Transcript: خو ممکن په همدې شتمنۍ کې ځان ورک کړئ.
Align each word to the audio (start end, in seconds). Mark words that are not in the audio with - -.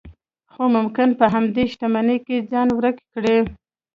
خو 0.51 0.63
ممکن 0.75 1.09
په 1.19 1.25
همدې 1.33 1.63
شتمنۍ 1.71 2.17
کې 2.25 2.45
ځان 2.51 2.67
ورک 2.77 2.97
کړئ. 3.13 3.39